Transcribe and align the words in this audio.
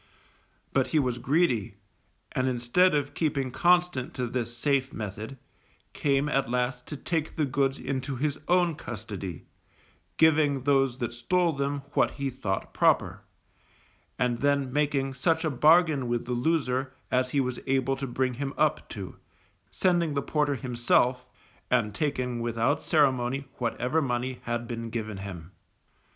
But 0.73 0.87
he 0.87 0.97
was 0.97 1.19
greedy, 1.19 1.75
and 2.31 2.47
instead 2.47 2.95
of 2.95 3.13
keeping 3.13 3.51
constant 3.51 4.15
to 4.15 4.25
this 4.25 4.57
safe 4.57 4.91
method, 4.91 5.37
came 5.93 6.27
at 6.27 6.49
last 6.49 6.87
to 6.87 6.97
take 6.97 7.35
the 7.35 7.45
goods 7.45 7.77
into 7.77 8.15
his 8.15 8.39
own 8.47 8.73
custody, 8.73 9.45
giving 10.17 10.63
those 10.63 10.97
that 10.97 11.13
stole 11.13 11.53
them 11.53 11.83
what 11.93 12.09
he 12.17 12.31
thought 12.31 12.73
proper, 12.73 13.21
and 14.17 14.39
then 14.39 14.73
making 14.73 15.13
such 15.13 15.45
a 15.45 15.51
bargain 15.51 16.07
with 16.07 16.25
the 16.25 16.33
loser 16.33 16.95
as 17.11 17.29
he 17.29 17.39
was 17.39 17.59
able 17.67 17.95
to 17.95 18.07
bring 18.07 18.33
him 18.33 18.55
up 18.57 18.89
to, 18.89 19.17
sending 19.69 20.15
the 20.15 20.23
porter 20.23 20.55
himself, 20.55 21.27
and 21.69 21.93
taking 21.93 22.39
without 22.41 22.81
ceremony 22.81 23.47
whatever 23.59 24.01
money 24.01 24.39
had 24.45 24.67
been 24.67 24.89
given 24.89 25.17
him. 25.17 25.51